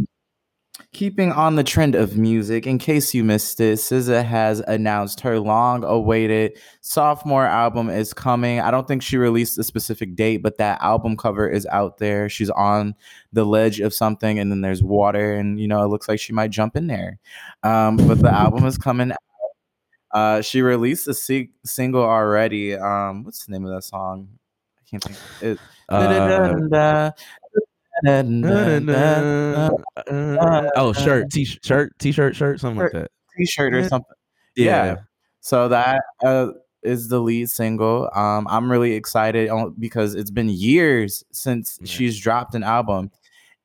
[0.92, 5.38] keeping on the trend of music, in case you missed it, SZA has announced her
[5.38, 8.60] long-awaited sophomore album is coming.
[8.60, 12.28] I don't think she released a specific date, but that album cover is out there.
[12.28, 12.94] She's on
[13.32, 16.32] the ledge of something, and then there's water, and you know it looks like she
[16.32, 17.18] might jump in there.
[17.62, 19.12] Um, but the album is coming.
[20.12, 22.74] Uh, she released a si- single already.
[22.76, 24.28] Um, what's the name of that song?
[24.78, 25.16] I can't think.
[25.40, 25.58] It,
[25.92, 27.10] Uh,
[30.76, 33.10] oh, shirt, t-shirt, t-shirt, shirt, something like that.
[33.36, 34.14] t-shirt or something.
[34.56, 34.96] Yeah.
[35.40, 36.48] So that uh,
[36.82, 38.10] is the lead single.
[38.14, 41.86] Um, I'm really excited because it's been years since Yeah.
[41.86, 43.10] she's dropped an album.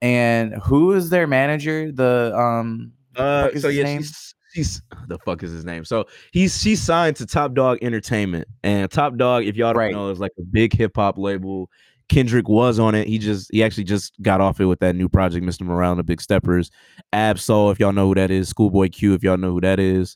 [0.01, 1.91] And who is their manager?
[1.91, 4.01] The um, Uh, so yeah, name?
[4.01, 5.85] she's she's the fuck is his name?
[5.85, 9.91] So he's she's signed to Top Dawg Entertainment, and Top Dawg, if y'all don't Right.
[9.93, 11.69] know, is like a big hip hop label.
[12.07, 13.07] Kendrick was on it.
[13.07, 15.61] He just he actually just got off it with that new project, Mr.
[15.61, 16.69] Morale and the Big Steppers.
[17.13, 18.47] Ab-Soul, if y'all know who that is.
[18.47, 20.15] Schoolboy Q, if y'all know who that is.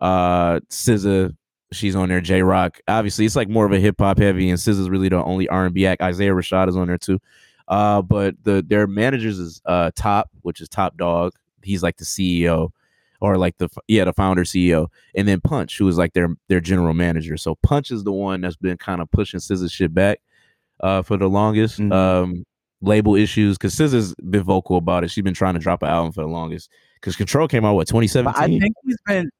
[0.00, 1.36] Uh, SZA,
[1.72, 2.20] she's on there.
[2.20, 5.24] Jay Rock, obviously, it's like more of a hip hop heavy, and SZA's really the
[5.24, 6.02] only R and B act.
[6.02, 7.18] Isaiah Rashad is on there too.
[7.66, 11.32] Uh, but the their managers is uh Top, which is Top Dawg.
[11.64, 12.68] He's like the CEO
[13.24, 16.60] or like the yeah the founder CEO, and then Punch, who is like their their
[16.60, 17.36] general manager.
[17.36, 20.20] So Punch is the one that's been kind of pushing SZA shit back
[20.80, 21.78] uh for the longest.
[21.80, 21.92] Mhm.
[21.92, 22.44] Um,
[22.82, 25.10] label issues because SZA's been vocal about it.
[25.10, 27.86] She's been trying to drop an album for the longest because Control came out what
[27.88, 28.42] but 2017.
[28.42, 29.30] I think he's been.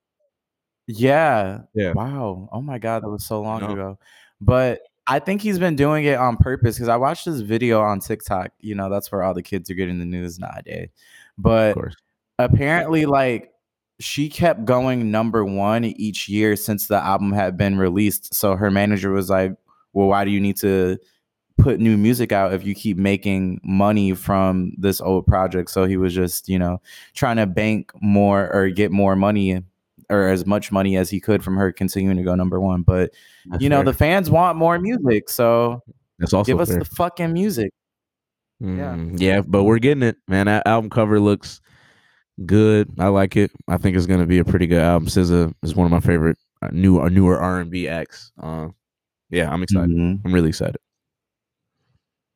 [0.87, 1.61] Yeah.
[1.75, 1.93] Yeah.
[1.93, 2.49] Wow.
[2.53, 3.71] Oh my God, that was so long No.
[3.73, 3.99] ago.
[4.41, 8.01] But I think he's been doing it on purpose because I watched this video on
[8.01, 8.51] TikTok.
[8.61, 10.89] You know, that's where all the kids are getting the news nowadays.
[11.37, 11.77] But
[12.39, 13.51] apparently like
[14.05, 18.71] she kept going number one each year since the album had been released so her
[18.71, 19.53] manager was like
[19.95, 20.99] well why do you need to
[21.57, 25.97] put new music out if you keep making money from this old project so he
[25.97, 26.81] was just you know
[27.15, 29.63] trying to bank more or get more money
[30.11, 33.11] or as much money as he could from her continuing to go number one but
[33.47, 33.85] That's you know fair.
[33.85, 35.83] the fans want more music so
[36.19, 36.81] that's also give us fair.
[36.81, 37.71] the fucking music
[38.61, 38.95] yeah.
[38.95, 40.47] Mm, yeah, but we're getting it, man.
[40.47, 41.61] That album cover looks
[42.47, 42.91] good.
[42.99, 43.51] I like it.
[43.69, 45.09] I think it's gonna be a pretty good album.
[45.09, 48.33] SZA is one of my favorite uh, new uh, newer R and B acts.
[48.43, 48.69] Uh,
[49.31, 49.91] yeah, I'm excited.
[49.91, 50.21] Mhm.
[50.25, 50.77] I'm really excited.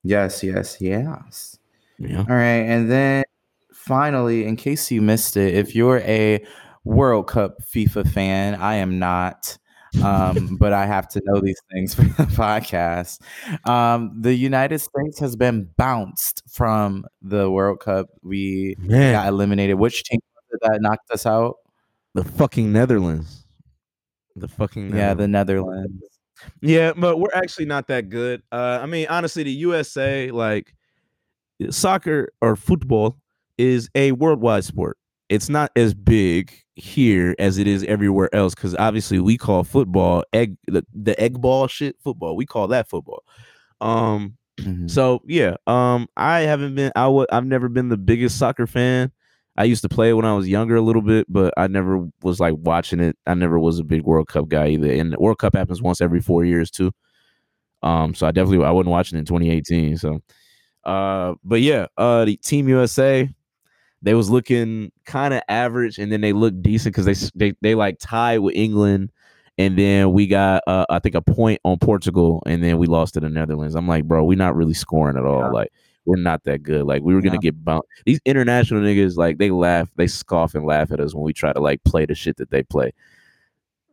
[0.05, 1.59] yes yes yes
[1.99, 2.19] Yeah.
[2.21, 3.25] All right, and then
[3.73, 6.45] finally, in case you missed it, if you're a
[6.85, 9.59] World Cup FIFA fan, I am not,
[10.03, 13.21] um, but I have to know these things for the podcast.
[13.69, 18.09] Um, the United States has been bounced from the World Cup.
[18.23, 19.79] We Man, got eliminated.
[19.79, 20.21] Which team
[20.63, 21.57] that knocked us out?
[22.15, 23.45] the fucking Netherlands.
[24.35, 25.69] The fucking Yeah, the Netherlands.
[25.93, 26.19] Netherlands.
[26.61, 28.43] Yeah, but we're actually not that good.
[28.51, 30.75] Uh, I mean, honestly, the USA, like
[31.71, 33.19] soccer or football,
[33.57, 34.97] is a worldwide sport.
[35.29, 40.25] It's not as big here as it is everywhere else because obviously we call football
[40.33, 42.37] egg the, the egg ball shit football.
[42.37, 43.25] We call that football.
[43.81, 44.91] Um, Mhm.
[44.91, 46.91] So yeah, um, I haven't been.
[46.97, 49.13] I w- I've never been the biggest soccer fan.
[49.57, 52.41] I used to play when I was younger a little bit, but I never was
[52.41, 53.17] like watching it.
[53.27, 54.91] I never was a big World Cup guy either.
[54.93, 56.91] And the World Cup happens once every four years too.
[57.83, 59.97] Um, so I definitely I wasn't watching it in 2018.
[59.97, 60.21] So,
[60.85, 63.29] uh, but yeah, uh, the Team USA,
[64.03, 67.75] they was looking kind of average, and then they looked decent because they they they
[67.75, 69.11] like tied with England,
[69.59, 73.15] and then we got uh, I think a point on Portugal, and then we lost
[73.15, 73.75] to the Netherlands.
[73.75, 75.41] I'm like, bro, we're not really scoring at all.
[75.41, 75.49] Yeah.
[75.49, 75.73] Like
[76.05, 76.85] we're not that good.
[76.85, 77.51] Like we were gonna Yeah.
[77.51, 77.89] get bounced.
[78.07, 81.53] These international niggas, like they laugh, they scoff and laugh at us when we try
[81.53, 82.93] to like play the shit that they play.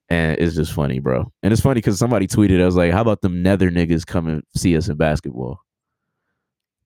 [0.10, 1.32] And it's just funny, bro.
[1.41, 4.28] And it's funny because somebody tweeted, I was like, how about them nether niggas come
[4.28, 5.60] and see us in basketball?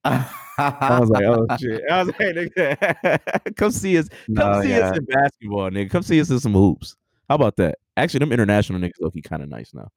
[0.04, 1.82] I was like, oh shit.
[1.90, 4.08] I was like, nigga, come see us.
[4.08, 4.90] Come No, see yeah.
[4.90, 5.90] us in basketball, nigga.
[5.90, 6.96] Come see us in some hoops.
[7.28, 7.78] How about that?
[7.96, 9.88] Actually, them international niggas look kind of nice now.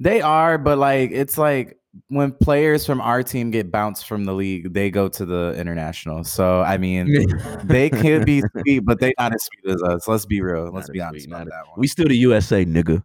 [0.00, 1.78] They are, but like it's like
[2.08, 6.24] when players from our team get bounced from the league, they go to the international.
[6.24, 7.26] So I mean,
[7.64, 10.08] they could be sweet, but they not as sweet as us.
[10.08, 10.70] Let's be real.
[10.72, 11.78] Let's Not be honest sweet, about that one.
[11.78, 13.02] We still the USA, nigga.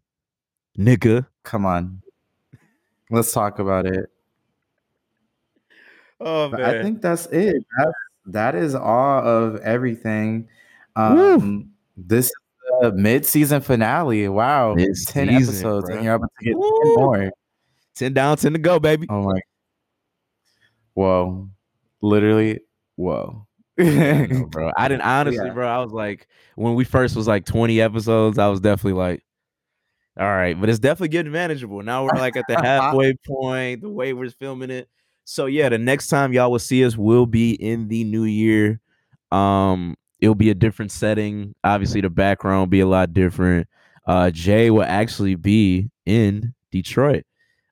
[0.77, 1.27] Nigga.
[1.43, 2.01] Come on,
[3.11, 4.09] let's talk about it.
[6.25, 7.55] Oh But I think that's it.
[7.77, 7.91] That's,
[8.27, 10.47] that is all of everything.
[10.95, 11.65] Um, Woo.
[11.97, 12.33] this is
[12.81, 14.27] the mid-season finale.
[14.29, 15.95] Wow, ten Mid-season, episodes, bruh.
[15.95, 16.79] and you're about to get Woo.
[16.83, 17.31] ten more.
[17.95, 19.05] 10 down, 10 to go, baby.
[19.09, 19.39] Oh my,
[20.93, 21.49] whoa,
[22.01, 22.59] literally,
[22.95, 23.45] whoa.
[23.77, 24.71] No, bro.
[24.77, 25.53] I didn't honestly, Yeah.
[25.53, 25.67] bro.
[25.67, 29.23] I was like, when we first was like 20 episodes, I was definitely like,
[30.19, 31.81] all right, but it's definitely getting manageable.
[31.81, 34.87] Now we're like at the halfway point, the way we're filming it.
[35.25, 38.79] So yeah, the next time y'all will see us will be in the new year.
[39.31, 41.55] Um, it'll be a different setting.
[41.63, 43.67] Obviously, the background will be a lot different.
[44.05, 47.23] Uh, Jay will actually be in Detroit.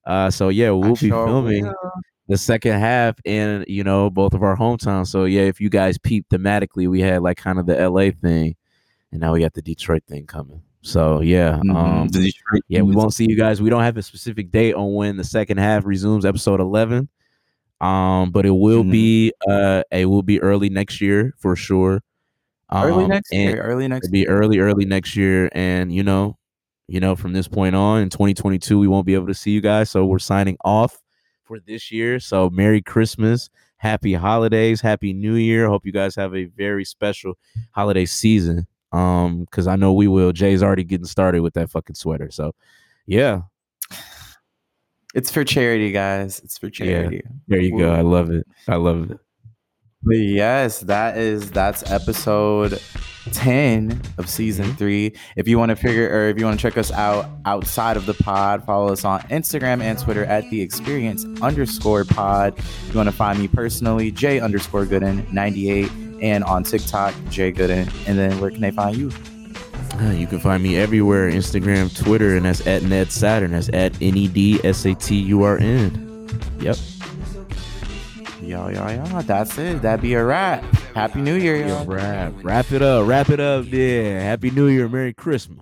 [0.05, 1.91] Uh, so yeah, we'll be sure filming will.
[2.27, 5.07] the second half in you know both of our hometowns.
[5.07, 8.55] So yeah, if you guys peep thematically, we had like kind of the LA thing,
[9.11, 10.61] and now we got the Detroit thing coming.
[10.83, 11.75] So yeah, Mhm.
[11.75, 13.61] um, The Detroit yeah, we won't see you guys.
[13.61, 17.07] We don't have a specific date on when the second half resumes, episode eleven.
[17.81, 18.91] Um, but it will Mhm.
[18.91, 22.01] be uh, it will be early next year for sure.
[22.73, 23.61] early Um, next year.
[23.61, 26.37] Early next It'll be early, early next year, and you know,
[26.87, 29.59] you know, from this point on in 2022, we won't be able to see you
[29.61, 31.01] guys, so we're signing off
[31.43, 32.17] for this year.
[32.19, 35.67] So, Merry Christmas, Happy Holidays, Happy New Year.
[35.67, 37.33] Hope you guys have a very special
[37.71, 38.67] holiday season.
[38.93, 40.31] Um, because I know we will.
[40.33, 42.29] Jay's already getting started with that fucking sweater.
[42.29, 42.53] So,
[43.05, 43.41] yeah,
[45.13, 46.39] It's for charity, guys.
[46.39, 47.21] It's for charity.
[47.47, 47.91] there you go.
[47.93, 48.45] I love it.
[48.67, 49.17] I love it.
[50.03, 52.81] But yes, that is that's episode
[53.33, 54.77] 10 of season Mhm.
[54.77, 55.13] three.
[55.35, 58.07] If you want to figure or if you want to check us out outside of
[58.07, 62.57] the pod, follow us on Instagram and Twitter at the experience underscore pod.
[62.57, 67.51] If you want to find me personally, J underscore Gooden 98 and on TikTok, J
[67.51, 67.87] Gooden.
[68.07, 69.11] And then where can they find you?
[69.99, 73.51] Uh, You can find me everywhere Instagram, Twitter, and that's at Ned Saturn.
[73.51, 76.29] That's at N E D S A T U R N.
[76.61, 76.77] Yep.
[78.41, 79.21] Yo, yo, yo.
[79.21, 79.81] That's it.
[79.81, 80.63] That'd be a wrap.
[80.95, 81.85] Happy New Year, y'all.
[81.85, 82.33] wrap.
[82.41, 83.07] Wrap it up.
[83.07, 83.65] Wrap it up.
[83.67, 84.19] Yeah.
[84.21, 84.89] Happy New Year.
[84.89, 85.59] Merry Christmas.